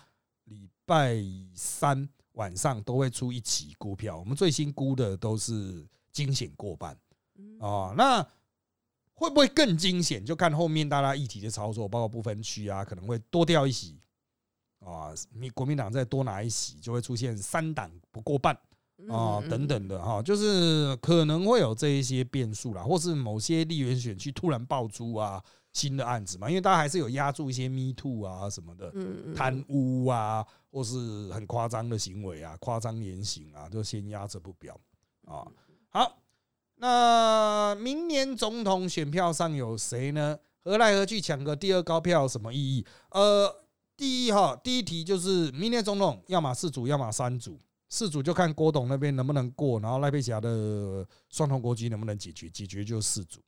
[0.46, 1.22] 礼拜
[1.54, 6.98] 三晚上都会出一期估票，我们最新估的都是惊险过半
[7.38, 7.94] 嗯哦。
[7.96, 8.20] 那
[9.14, 10.24] 会不会更惊险？
[10.26, 14.00] 就看后面大家议题的操作，包括不分区啊，可能会多掉一席
[14.80, 18.58] 啊，民国民党再多拿一席，就会出现三党不过半。
[19.08, 28.92] 啊、嗯等等的哈，就是可能会有这一些变数啦，或是某些立员选区突然爆出啊新的案子嘛，因为大家还是有压住一些 Me Too 啊什么的
[29.34, 34.78] 贪污啊，或是很夸张的行为啊、夸张言行啊，就先压着不表
[35.26, 35.46] 啊。
[35.88, 36.18] 好，
[36.76, 40.38] 那明年总统选票上有谁呢？
[40.62, 42.86] 何来何去抢个第二高票有什么意义？
[43.10, 43.50] 呃，
[43.96, 47.58] 第一哈，第一题就是明年总统要么四组，要么三组。
[47.90, 53.40] 四组就看郭董那边能不能过，然后赖佩霞的双重国籍能不能解决，解决就四组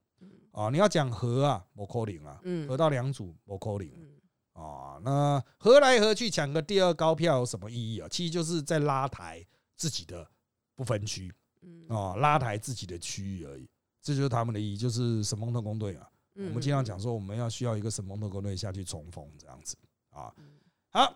[0.50, 0.68] 啊。
[0.68, 5.00] 你要讲和啊，我扣零啊，嗯合到两组我扣零嗯啊。
[5.02, 8.09] 那和来和去抢个第二高票有什么意义啊？
[8.11, 10.28] 其实就是在拉抬自己的
[10.74, 13.68] 不分区嗯啊，拉抬自己的区域而已。
[14.02, 16.09] 这就是他们的意义，就是神风特工队啊。
[16.35, 19.76] 嗯我们经常讲说，我们要需要一个神风特工队下去冲锋这样子
[20.11, 20.35] 啊。
[20.37, 20.50] 嗯
[20.90, 21.14] 好，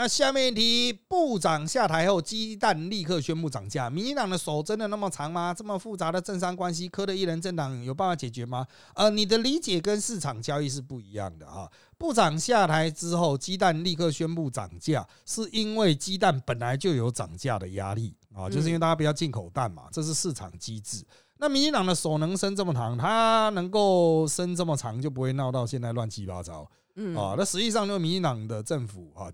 [0.00, 3.90] 那下面一题，部长下台后，鸡蛋立刻宣布涨价。
[3.90, 5.52] 民进党的手真的那么长吗？
[5.52, 8.64] 这么复杂的政商关系，科的一人政党有办法解决吗？
[8.94, 11.68] 呃，你的理解跟市场交易是不一样的啊。
[11.98, 21.04] 部长下台之后，鸡蛋立刻宣布涨价，是因为鸡蛋本来就有涨价的压力啊，就是因为大家不要进口蛋嘛，这是市场机制。
[21.38, 26.70] 那民进党的手能伸这么长，它能够伸这么长，就不会闹到现在乱七八糟。
[26.94, 29.26] 嗯啊，那实际上就民进党的政府啊。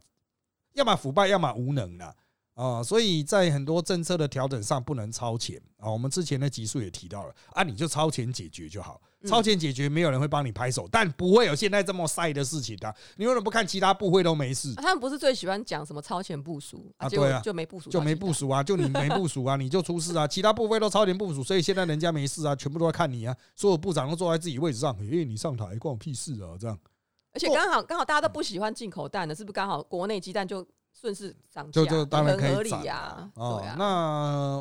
[0.74, 2.14] 要么腐败，要么无能了
[2.54, 5.90] 啊，所以在很多政策的调整上不能超前啊。
[5.90, 12.94] 我们之前的集数也提到了啊，你就超前解决就好，超前解决没有人会帮你拍手，但不会有现在这么晒的事情的。
[13.16, 14.72] 你为什么不看其他部会都没事？
[14.76, 17.08] 他们不是最喜欢讲什么超前部署啊？
[17.08, 20.26] 对啊，就没部署，就没部署啊，就你没部署啊， 你就出事啊。
[20.26, 23.36] 其他部会都超前部署，所以现在人家没事啊，全部都在看你啊。
[23.56, 26.78] 所有部长都坐在自己位置上，因为你上台关我屁事啊，这样。
[27.34, 31.72] 而且刚好刚好大家都不喜欢进口蛋的，是不是刚好国内鸡蛋就顺势涨价？
[31.72, 33.30] 就就当然可以涨呀。
[33.34, 33.84] 哦，那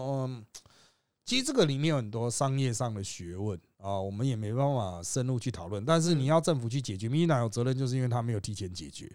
[0.02, 0.44] 嗯，
[1.24, 5.86] 其实这个里面有很多商业上的学问啊，我们也没办法深入去讨论。
[5.86, 9.10] 但是你要政府去解决，民进党有责任，就是因为他没有提前解决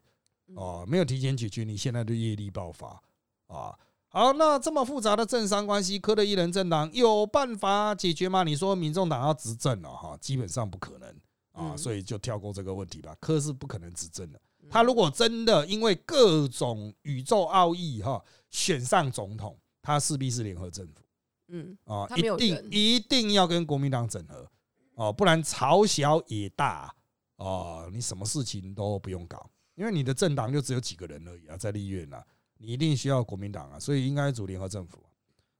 [0.54, 3.02] 哦，没有提前解决，你现在的业力爆发
[3.48, 3.76] 啊。
[4.10, 8.44] 好，那这么复杂的政商关系，科的一人政党有办法解决吗？
[8.44, 11.14] 你说民众党要执政了哈，基本上不可能。
[11.58, 13.16] 啊，所以就跳过这个问题吧。
[13.20, 14.40] 科是不可能执政的。
[14.70, 21.02] 他如果真的因为各种宇宙奥义哈选上总统，他势必是联合政府。
[21.48, 24.46] 嗯啊，一定一定要跟国民党整合
[24.94, 26.94] 哦，不然朝小也大
[27.36, 32.22] 哦，你什么事情都不用搞，因为你的政党就只有几个人而已啊，在立院啊，
[32.58, 35.02] 你一定需要国民党啊，所以应该组联合政府。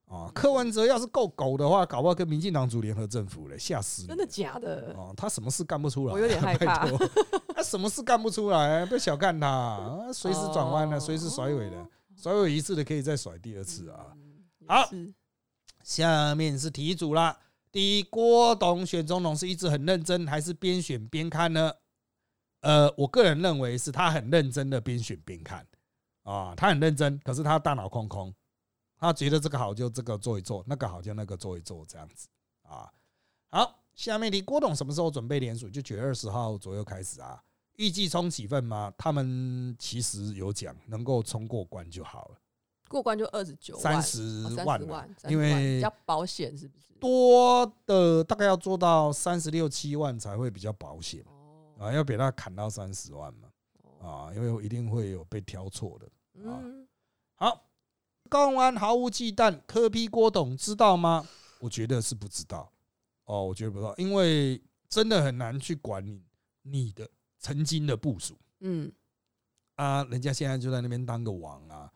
[0.09, 4.09] 啊，柯文哲要是够狗的话，搞不好跟民进党组联合政府嘞，吓死你！
[4.09, 4.95] 真的假的？
[4.97, 6.13] 哦，他什么事干不出来？
[6.15, 6.89] 我有点害怕。
[7.55, 8.87] 他什么事干不出来？
[8.87, 14.07] 不要小看他，随时转弯的，随时甩尾的，甩尾一次的可以再甩第二次啊！
[14.67, 14.89] 好，
[15.85, 17.39] 下面是题组啦。
[17.71, 21.71] 第一，郭董选总统是一直很认真，还是边选边看呢？
[22.63, 25.67] 呃，我个人认为是他很认真的边选边看
[26.23, 28.35] 啊，他很认真，可是他大脑空空。
[28.99, 32.29] 他觉得这个好就这个做一做，那个好就那个做一做，这样子
[32.63, 32.93] 啊。
[33.51, 35.71] 好，下面题，郭董什么时候准备联署？
[35.71, 37.43] 就九月二十号左右开始啊。
[37.77, 38.93] 预计冲几份吗？
[38.99, 42.37] 他们其实有讲，能够冲过关就好了。
[42.89, 46.93] 过关就二十九三十万，因为比较保险，是不是？
[46.99, 51.25] 多的大概要做到三十六七万才会比较保险
[51.79, 53.49] 啊，要给他砍到三十万嘛
[54.01, 56.61] 啊，因为一定会有被挑错的啊。
[57.37, 57.68] 好。
[58.29, 61.27] 高安毫无忌惮，科批郭董知道吗？
[61.61, 62.71] 我觉得是不知道
[63.25, 66.23] 哦，我觉得不知道，因为真的很难去管你
[66.63, 68.39] 你的曾经的部署。
[68.61, 68.93] 嗯，
[69.75, 71.91] 啊，人家现在就在那边当个王啊，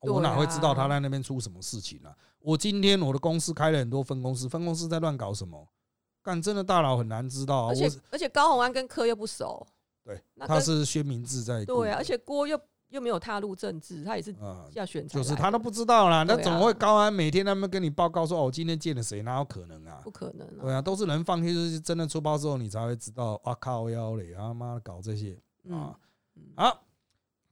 [0.00, 2.14] 我哪会知道他在那边出什么事情呢？
[2.40, 5.66] 我今天我的公司开了很多分公司，分公司在乱搞什么？
[6.22, 7.68] 干真的大佬很难知道。
[7.68, 9.66] 而且而且高宏安跟柯又不熟，
[10.04, 11.64] 对，他是薛明志在。
[11.64, 12.60] 对，而且郭又。
[12.90, 14.34] 又没有踏入政治，他也是
[14.72, 16.22] 要选，就是他都不知道啦。
[16.22, 19.22] 那怎么会高安每天他们跟你报告说哦，今天见了谁？
[19.22, 20.00] 哪有可能啊？
[20.04, 20.46] 不可能。
[20.58, 23.40] 对啊，都是人放屁，就是，真的出包之后，你才会知道。
[23.44, 25.36] 哇靠，腰嘞，他妈搞这些
[25.68, 25.98] 啊！
[26.54, 26.84] 好，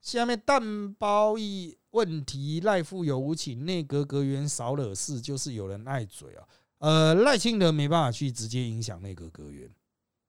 [0.01, 6.47] 下面蛋包一问题：赖富有无请内阁阁员少惹事，就是有人爱嘴啊。
[6.79, 9.69] 呃，赖清德没办法去直接影响内阁阁员，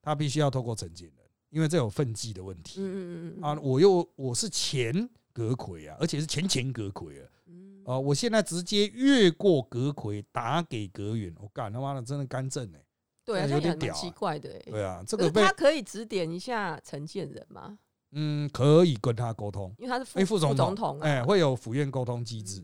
[0.01, 1.24] 他必须要透过陈建仁。
[1.55, 12.85] 因为这有分际的问题，嗯嗯嗯啊，我又我是前阁魁啊，而且是前前阁魁啊，啊，我现在直接越过阁魁打给阁员，我干他妈的真的干政哎，
[13.23, 17.79] 对啊，有点屌，奇怪的哎，对啊，这个他可以指点一下陈建仁吗？
[18.11, 22.61] 嗯，可以跟他沟通，因为他是副总统，哎，会有府院沟通机制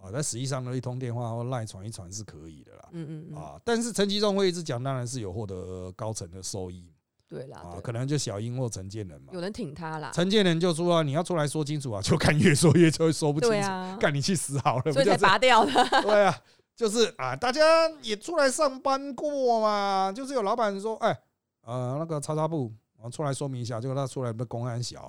[0.00, 6.92] 啊，但实际上呢，一通电话或赖传一传是可以的啦，嗯嗯啊，但是陈其中会一直讲，当然是有获得高层的收益。
[7.32, 10.10] 对啦，啊，可能就小英或陈建仁嘛，有人挺他啦。
[10.12, 13.68] 陈建仁就说：“你要出来说清楚啊！”就看越说越就会说不清楚，
[13.98, 15.72] 干你去死好了，所以才拔掉的。
[16.02, 16.38] 对啊，
[16.76, 17.62] 就是啊，大家
[18.02, 21.18] 也出来上班过嘛，就是有老板说：“哎，
[21.62, 25.08] 呃，那个叉叉部，我出来说明一下。”结果他出来被公安小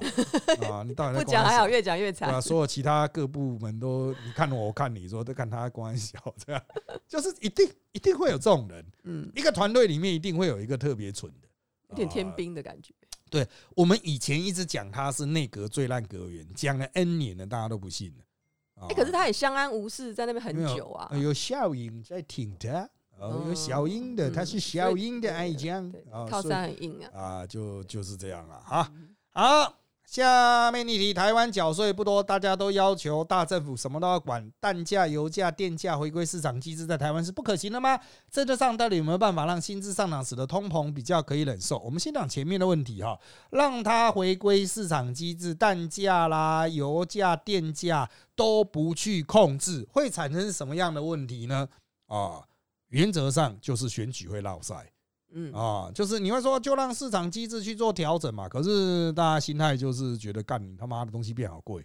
[0.72, 2.30] 啊，你到底不讲还好，越讲越惨。
[2.30, 6.62] 对啊，所有其他各部门都你看我，我看你说都看他公安小，这样
[7.06, 8.86] 就是一定一定会有这种人。
[9.04, 11.48] 嗯，一个团队里面一定会有一个特别蠢的。
[11.93, 12.91] 有点天兵的感觉。
[13.29, 18.88] 对我们以前一直讲他是内阁最烂阁员，讲了 N 年了，大家都不信了。
[18.89, 21.12] 哎，可是他也相安无事，在那边很久啊。
[21.15, 25.91] 有效应在挺他，哦，有小英的，他是小英的爱将，
[26.29, 27.19] 靠山很硬啊。
[27.19, 28.91] 啊，就就是这样了啊。
[29.32, 29.83] 好，
[30.13, 37.99] 下面一题，台湾缴税不多，大家都要求大政府什么都要管，蛋价、油价、电价回归市场机制，在台湾是不可行的吗？
[38.30, 41.80] 政策上到底有没有办法让薪资上涨，使得通膨比较可以忍受？
[41.80, 51.67] 我们先讲前面的问题哈，让它回归市场机制，蛋价啦、油价、电价都不去控制，会产生什么样的问题呢？
[52.06, 52.43] 啊，
[52.89, 54.91] 原则上就是选举会落赛。
[55.36, 58.48] 嗯啊，就是你会说就让市场机制去做调整嘛？
[58.48, 61.84] 可是大家心态就是觉得干你他妈的东西变好贵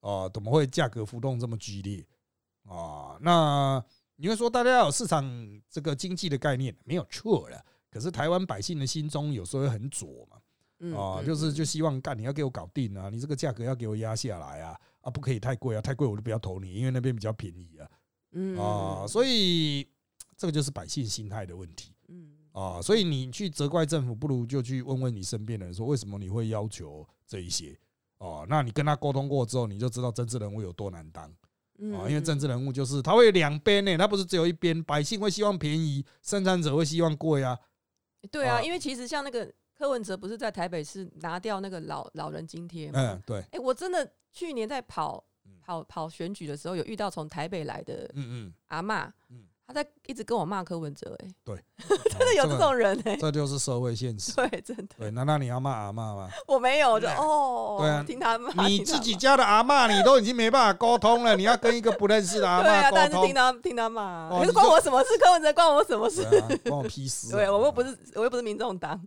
[0.00, 2.04] 啊，怎么会价格浮动这么剧烈
[2.64, 3.16] 啊？
[3.20, 3.82] 那
[4.16, 5.24] 你会说大家要有市场
[5.70, 10.36] 这个经济的概念没有错了，可是台湾百姓的心中有时候会很左嘛
[10.80, 17.88] 嗯啊，嗯就是就希望干你要给我搞定啊，你这个价格要给我压下来啊啊，不可以太贵啊，太贵我就不要投你，因为那边比较便宜啊
[18.32, 19.86] 嗯啊，所以
[20.36, 21.94] 这个就是百姓心态的问题。
[22.52, 27.78] 嗯啊，所以你去责怪政府，不如就去问问你身边的人，说为什么你会要求这一些？
[28.18, 31.32] 哦，那你跟他沟通过之后，你就知道政治人物有多难当
[31.78, 32.08] 嗯啊。
[32.08, 37.52] 因为政治人物就是他会有两边呢，他不是只有一边，百姓会希望便宜，生产者会希望贵啊。
[37.52, 37.58] 啊
[38.30, 43.00] 对啊，因为其实像那个柯文哲不是在台北市拿掉那个老老人津贴吗？
[43.00, 51.54] 嗯，对，哎，我真的去年在跑嗯跑跑选举的时候，有遇到从台北来的嗯嗯，阿嬷嗯，她在一直跟我骂柯文哲，哎，对，
[51.88, 54.32] 真的有这种人哎，这就是社会现实。
[54.36, 56.28] 对，真的，对，难道你要骂阿妈吗？
[56.48, 65.16] 我没有，我就哦，对啊听他骂，你自己家的阿妈，你都已经没办法沟通了，你要跟一个不认识的阿对啊，妈沟通，但是听他听他骂，可是关我什么事？
[65.18, 66.24] 柯文哲关我什么事？
[66.28, 67.36] 对啊，关我屁事啊。
[67.36, 69.00] 对我又不是我又不是民众党，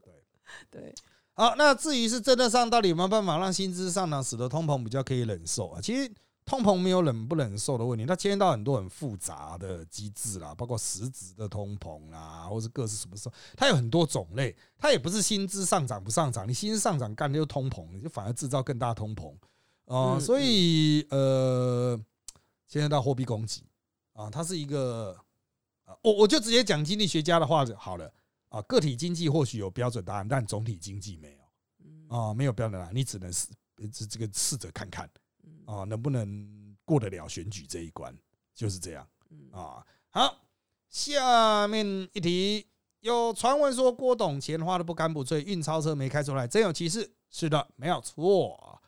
[0.71, 0.95] 对，
[1.33, 5.81] 好，那至于是真的上到底有没有办法让薪资上涨，使得通膨比较可以忍受啊？
[5.83, 6.09] 其实
[6.45, 19.31] 通膨没有忍不忍受的问题，它牵涉到很多很复杂的机制啦，包括实质的通膨啦，或是各是什么时候，它有很多种类，它也不是薪资上涨不上涨，你薪资上涨干的就通膨，你就反而制造更大通膨。
[19.85, 21.99] 啊、嗯所以呃，
[22.67, 23.63] 牵涉到货币供给
[24.13, 25.17] 啊，它是一个
[25.85, 28.11] 啊，我我就直接讲经济学家的话就好了。
[28.49, 31.43] 啊，个体经济或许有标准答案，但总体经济没有。
[31.85, 32.07] 嗯。
[32.09, 33.47] 啊，没有标准答案，你只能试
[33.91, 35.05] 这这个试着看看。
[35.07, 35.22] 嗯
[35.65, 38.15] 啊，能不能过得了选举这一关，
[38.53, 39.85] 就是这样嗯啊。
[40.09, 40.37] 好，
[40.89, 42.67] 下面一题，
[43.01, 47.13] 有传闻说郭董钱花的不干不脆，运钞车没开出来，真有其事？
[47.29, 48.81] 是的，没有错。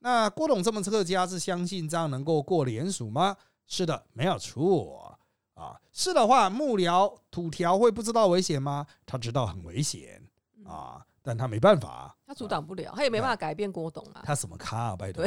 [0.00, 3.36] 那郭董这么客家，是相信这样能够过联署吗？
[3.66, 5.16] 是的，没有错。
[5.54, 8.86] 啊，是的话，幕僚土条会不知道危险吗？
[9.06, 10.20] 他知道很危险
[10.64, 12.16] 啊，但他没办法。
[12.26, 14.22] 他阻挡不了，他也没办法改变郭董啊。
[14.24, 14.96] 他什么咖啊？
[14.96, 15.24] 拜托，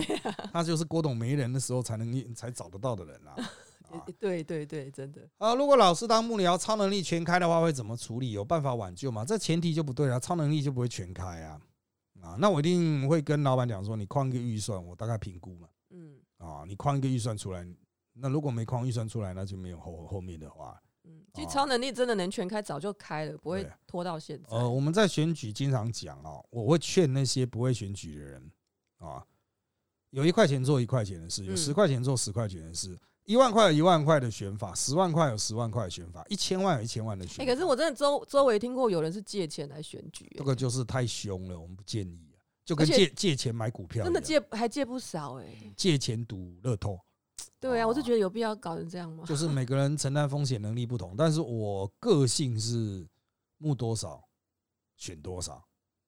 [0.52, 3.36] 他就是郭董没人的时候才能才找得到的人啊。
[3.92, 5.22] 啊对对对，真的。
[5.38, 8.32] 啊，如果老师当幕僚，超能力全开的话，会怎么处理？
[8.32, 9.24] 有办法挽救吗？
[9.24, 11.62] 这前提就不对了，超能力就不会全开啊。
[12.22, 15.68] 啊，那我一定会跟老板讲说，你框一个预算，我大概评估嘛。
[15.92, 17.66] 嗯啊，你框一个预算出来，
[18.14, 20.82] 那如果没框预算出来，那就没有后后面的话。
[21.06, 24.46] 嗯，其实超能力真的能全开，早就开了，不会拖到现在。
[24.50, 28.52] 呃，我们在选举经常讲哦，我会劝那些不会选举的人
[28.98, 29.24] 啊，
[30.10, 37.54] 有一块钱做一块钱的事，有嗯十块钱做十块钱的事，一万块有一万块的选法，十万块有十万块的选法，一千万有一千万的选哎，法。
[37.54, 45.46] 可是我真的周周围听过有人是借钱来选举，这个就是太凶了，我们不建议啊，就跟借借钱买股票，真的借还借不少哎。
[45.76, 47.00] 借钱赌乐透，
[47.70, 49.24] 对啊，我就哦觉得有必要搞成这样吗？
[49.26, 53.08] 就是每个人承担风险能力不同，但是我个性是
[53.58, 54.24] 募多少
[54.98, 55.64] 选多少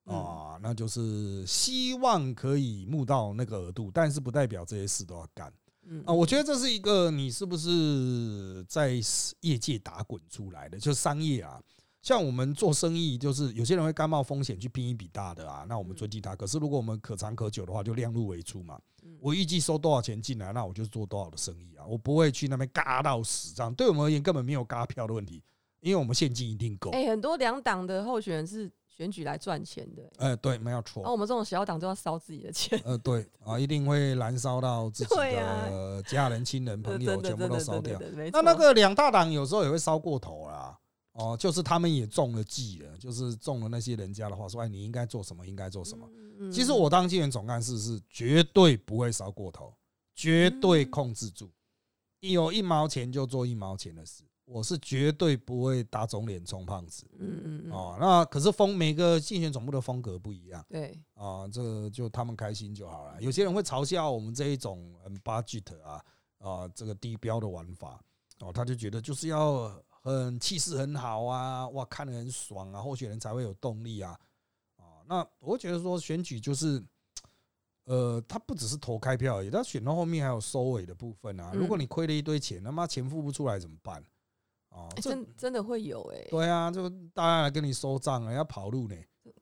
[0.05, 5.51] 嗯啊，那就是希望可以募到那个额度，但是不代表这些事都要干
[5.83, 6.13] 嗯啊。
[6.13, 8.93] 我觉得这是一个你是不是在
[9.41, 11.59] 业界打滚出来的，就商业啊。
[12.07, 16.33] 像我们做生意，就是有些人会甘冒风险去拼一笔大的啊，那我们尊敬他。
[16.37, 18.79] 可是如果我们可长可久的话，就量入为出嘛。
[19.03, 23.73] 嗯我预计收多少钱进来，那我就做多少的生意啊，我不会去那边嘎到死这样。
[23.75, 25.43] 对我们而言根本没有嘎票的问题，
[25.81, 26.91] 因为我们现金一定够。
[26.91, 31.03] 哎，很多两党的候选人是选举来赚钱的，呃，对，没有错。
[31.11, 32.79] 我们这种小党就要烧自己的钱。
[32.85, 37.99] 呃，对啊，一定会燃烧到自己对的家人、亲人、朋友，全部都烧掉。
[38.31, 40.77] 那那错个两大党有时候也会烧过头啦。
[41.17, 46.07] 哦，就是他们也中了计了，就是中了那些人家的话，说哎，你应该做什么，应该做什么。
[46.39, 49.73] 嗯其实我当竞选总干事是绝对不会烧过头，
[50.13, 51.49] 绝对控制住，
[52.19, 57.07] 一有一毛钱就做一毛钱的事，我是绝对不会打肿脸充胖子。
[57.17, 57.97] 嗯嗯嗯，哦。
[57.99, 60.63] 那可是风每个竞选总部的风格不一样。
[60.69, 63.19] 对，啊，这个就他们开心就好了。
[63.19, 66.05] 有些人会嘲笑我们这一种很 budget 啊
[66.37, 67.99] 啊这个低标的玩法。
[68.41, 69.75] 哦，他就觉得就是要
[70.11, 74.17] 很气势很好啊，哇看得很爽啊，候选人才会有动力啊。
[74.77, 76.83] 啊，那我觉得说选举就是，
[77.85, 81.51] 呃，他不只是投开票而已，他选到后面还有收尾的部分啊。
[81.53, 84.03] 嗯如果你亏了一堆钱，他妈钱付不出来怎么办？
[84.69, 88.95] 哦，哎这真真的会有哎，对啊，就大家来跟你收账啊，要跑路呢。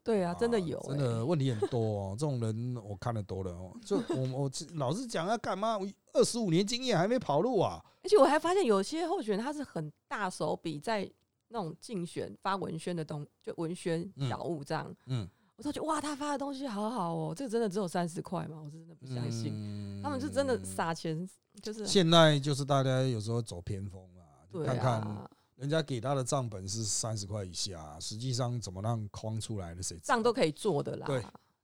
[0.06, 2.16] 对啊，真的有真哎，的问题很多哦。
[2.18, 3.76] 这种人我看得多了哦。
[3.84, 5.78] 就 我我老是讲要干嘛？
[5.78, 7.84] 我二十五年经验还没跑路啊？
[8.04, 11.12] 而且我还发现有些候选人他是很大手笔在
[11.48, 15.28] 那种竞选发文宣的东，就文宣嗯小物这样，嗯，
[15.58, 18.62] 我都觉得哇，他发的东西好好哦，这个真的只有三十块吗？
[18.64, 21.28] 我是真的不相信，嗯他们是真的撒钱，
[21.64, 31.22] 就是现在就是大家有时候走偏锋啊，你对看看啊，人家给他的账本是三十块以下，实际上怎么让框出来的谁账都可以做的啦，对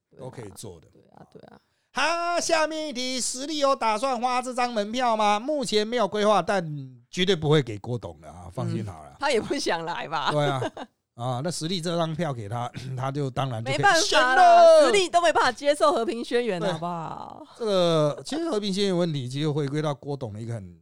[0.10, 0.88] 对都可以啊做的。
[0.94, 1.60] 对啊，对啊，
[1.92, 5.38] 好，下面一题，实力有打算花这张门票吗？
[5.40, 6.66] 目前没有规划，但
[7.10, 9.18] 绝对不会给郭董的啊，放心好了。
[9.20, 10.32] 他也不想来吧？
[10.32, 10.62] 对啊，
[11.16, 17.46] 啊，那实力这张票给他， 他就当然没办法，了实力都没办法接受和平宣言，对好不好？
[17.58, 20.80] 这个其实和平宣言问题，其实回归到郭董的一个很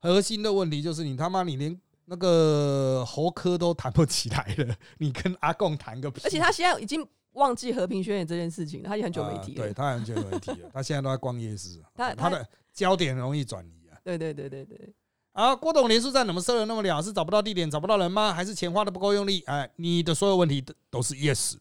[0.00, 1.78] 核心的问题，就是你他妈你连
[2.10, 6.20] 那个侯科都谈不起来了，你跟阿贡谈个屁？
[6.24, 9.72] 而且他现在已经忘记和平宣言这件事情了，他也很久没提了啊对。
[9.72, 13.94] 他很久没提了， 他现在都在逛夜市，他他的焦点容易转移啊。
[14.02, 14.92] 对对对对对，
[15.30, 17.00] 啊，郭董连署站怎么设的那么了？
[17.00, 18.34] 是找不到地点，找不到人吗？
[18.34, 19.44] 还是钱花的不够用力？
[19.46, 21.58] 哎，你的所有问题都都是 yes，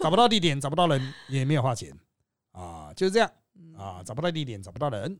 [0.00, 1.96] 找不到地点，找不到人，也没有花钱
[2.50, 5.16] 啊，就是这样嗯啊，找不到地点，找不到人。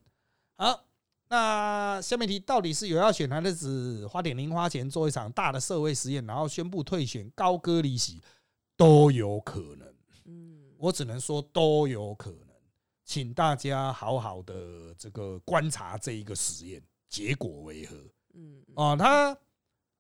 [0.56, 0.84] 好，
[1.32, 8.20] 那下面题到底是有要选，还是只花点零花钱做一场大的社会实验，然后宣布退选，高歌离席，
[8.76, 9.88] 都有可能。
[10.26, 12.48] 嗯，我只能说都有可能，
[13.06, 17.96] 请大家好好的这个观察这一个实验结果为何
[18.34, 18.94] 嗯哦。
[18.98, 19.34] 他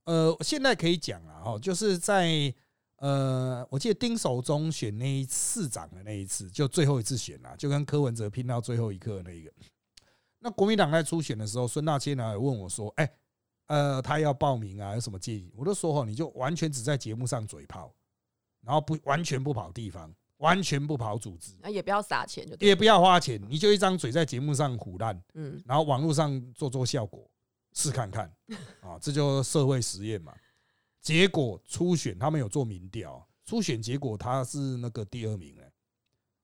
[0.04, 2.52] 呃，现在可以讲了哈，就是在
[2.96, 9.50] 呃，我记得丁守中选那一次长的那一次，就最后一次选了，就跟柯文哲拼到最后一刻那一个。
[10.42, 13.08] 那国民党在初选的时候，孙大千呢问我说：“哎，
[13.66, 17.94] 呃，他要报名啊，有什么建议？”我都说：“哦，你就完全只在节目上嘴炮，
[18.60, 27.30] 然后不完全不跑地方，完全不跑组织，那也不要撒钱就也不要花钱，你就一张嘴在节目上胡烂，嗯然后网络上做做效果，
[27.72, 28.28] 试看看
[28.82, 30.34] 啊，这就社会实验嘛。
[31.00, 35.72] 结果初选他们有做民调，初选结果他是那个第二名哎，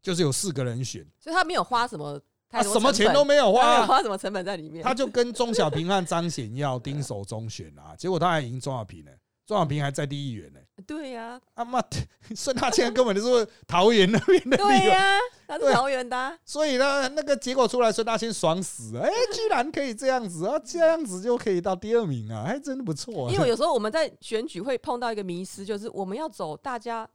[0.00, 2.20] 就是有四个人选，所以他没有花什么
[2.50, 9.10] 他什么钱都没没有他没有花，花什么成本在里面，他就跟钟小平和张显耀、丁守中选啊，结果他还赢钟小平呢，
[9.46, 10.60] 钟小平还在第一员呢。
[10.86, 11.82] 对呀，他妈，
[12.36, 15.18] 孙大千根本就是桃园那边的对呀，
[15.48, 23.32] 他是桃园的啊，所以呢，那个结果出来，孙大千爽死了，哎， 居然可以这样子啊，这样子就可以到第二名啊，还真的不错啊。
[23.32, 27.08] 因为有时候我们在选举会碰到一个迷失，就是我们要走大家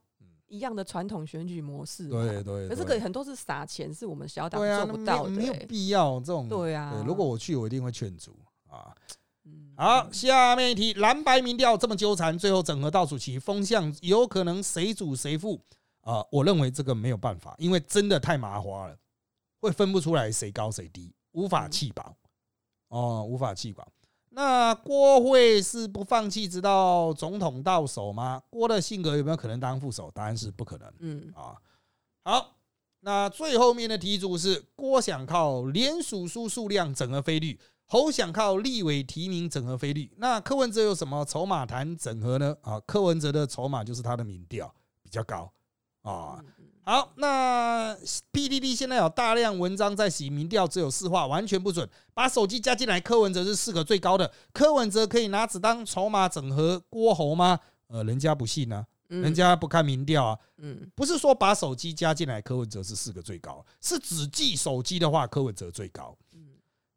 [0.54, 5.36] 一样的传统选举模式嘛，对对，可是这对个很多是撒钱，是我们小党做不到的欸。
[5.36, 6.48] 没有没有必要这种。
[6.48, 8.36] 对啊，对，如果我去，我一定会劝阻
[8.68, 8.94] 啊。
[9.44, 15.60] 嗯好，下面一题，蓝白民调这么纠缠，最后整合倒数期，风向有可能谁主谁负
[16.02, 16.24] 啊？
[16.30, 18.96] 我认为这个没有办法，因为真的太麻花了，
[19.60, 22.16] 会分不出来谁高谁低，无法弃保
[22.88, 23.86] 哦，无法弃保。
[24.36, 28.42] 那郭会是不放弃直到总统到手吗？
[28.50, 30.10] 郭的性格有没有可能当副手？
[30.12, 30.92] 答案是不可能。
[30.98, 31.54] 嗯啊。
[32.24, 32.56] 好，
[33.00, 40.12] 那最后面的题组是郭想靠联署书数量整合菲率，侯想靠立委提名整合菲率。
[40.16, 42.56] 那柯文哲有什么筹码谈整合呢？
[42.62, 45.52] 啊，柯文哲的筹码就是他的民调比较高
[46.02, 46.42] 啊。
[46.86, 47.96] 好，那
[48.30, 51.88] PDD 现在有大量文章在洗民调，只有四话，完全不准。
[52.12, 57.58] 把手机加进来，柯文哲是四个最高的，柯文哲可以拿此当筹码整合郭侯吗？
[57.86, 60.38] 呃，人家不信呢、嗯人家不看民调啊。
[60.58, 66.14] 嗯不是说把手机加进来，柯文哲是四个最高，是只记手机的话，柯文哲最高。
[66.34, 66.40] 嗯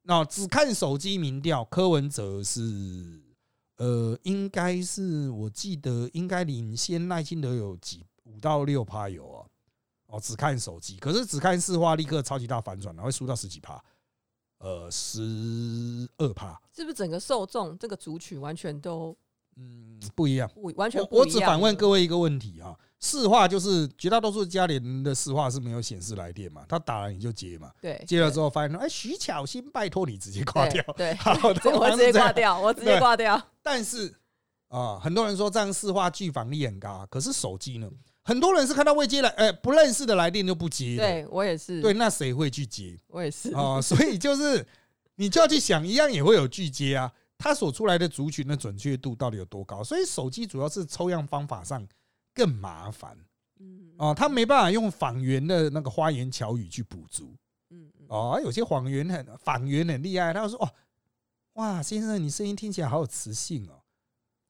[0.04, 3.22] 那只看手机民调，柯文哲是
[3.78, 9.46] 呃，应该是我记得应该领先赖清德有几五到六趴有哦。
[10.08, 13.84] 哦，只看手机，可是只看市话，立刻超级大反转，然后会输到十几趴，
[14.60, 19.16] 呃，十二趴，是不是整个受众这个族群完全都
[19.58, 20.50] 嗯，不一样。
[20.54, 30.84] 不完全我我只不一样的反问各位一个问题啊，市话就是绝大多数家里人的市话是没有显示来电嘛，他打了你就接嘛，对接了之后发现说，哎，徐巧芯，拜托你直接挂掉。
[30.96, 32.32] 对，好，的 我直接挂。
[32.32, 33.42] 掉，我直接对挂掉。
[33.62, 34.14] 但是
[34.70, 37.90] 啊，很多人说这样市话拒访力很高，可是手机呢，
[38.28, 41.04] 很多人是看到未接来，哎，不认识的来电就不接的。
[41.04, 43.54] 对我也是，对，那谁会去接我也是。
[43.54, 43.80] 啊？
[43.82, 44.68] 所以就是
[45.16, 47.10] 你就要去想，一样也会有拒接啊。
[47.38, 49.82] 它所出来的族群的准确度到底有多高？
[49.82, 51.88] 所以手机主要是抽样方法上
[52.34, 53.18] 更麻烦
[53.60, 57.34] 嗯哦，他没办法用仿原的那个花言巧语去补足
[57.70, 58.42] 嗯嗯哦。
[58.44, 60.70] 有些谎言很仿原很厉害，他说哦，
[61.54, 63.80] 哇，先生你声音听起来好有磁性哦，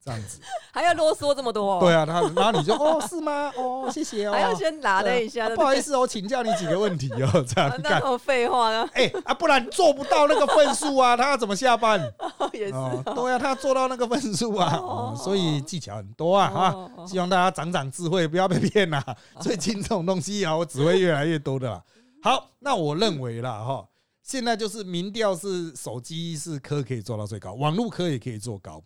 [0.07, 0.39] 这样子。
[0.71, 3.51] 还要啰嗦这么多，对啊，他然后你就哦是吗？
[3.57, 8.01] 哦谢谢哦，还要先拿了一下，啊不好意思哦，我请教你几个问题哦， 这样啊，那干。
[8.01, 8.87] 种废话呢？
[8.93, 11.99] 哎啊，不然做不到那个分数啊，他要怎么下班？
[12.53, 16.69] 也是哦，哦对啊，他要做到那个分数啊，所以技巧很多啊哈。
[16.71, 19.03] 哦哦希望大家长长智慧，不要被骗啦。
[19.39, 21.81] 最近这种东西啊，我只会越来越多的啦。
[22.21, 23.85] 好，那我认为啦哈，
[24.23, 28.81] 现在就是民调是手机是科可以做到最高，网络科也可以做高，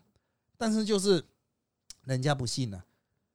[0.62, 1.20] 但是就是
[2.04, 2.80] 人家不信呢，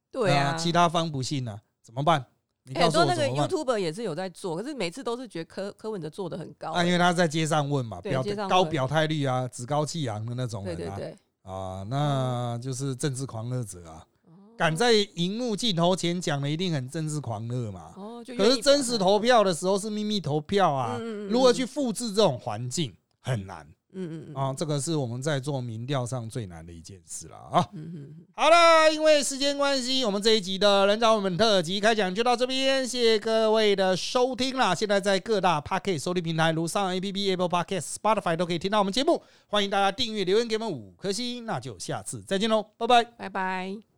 [0.09, 2.25] 对啊，其他方不信呢，怎么办？
[2.63, 6.71] 你告诉哎很多那个？YouTuber 也是有在做，可是每次都是觉得柯柯文哲做的很高。
[6.71, 14.31] 啊，因为他在街上问嘛，表高表态率啊，趾高气扬的那种人啊，对对，啊，那就是政治狂热者啊，哦。
[14.57, 17.93] 敢在荧幕镜头前讲的一定很政治狂热嘛。
[17.97, 21.29] 哦，可是真实投票的时候是秘密投票啊，嗯嗯嗯。
[21.29, 23.67] 如何去复制这种环境很难
[23.97, 27.67] 嗯嗯嗯啊，这个是我们在做民调上最难的一件事了啊。
[27.73, 34.75] 嗯嗯嗯，好了，因为时间关系，我们这一集的人找我们特辑开讲就到这边，谢谢各位的收听啦。
[34.75, 43.03] 现在在各大 Podcast 收听平台，如上 APP、Apple Podcast、Spotify 都可以听到我们节目，欢迎大家订阅、留言给我们五颗星，那就下次再见喽，拜拜。
[43.03, 43.96] 拜拜。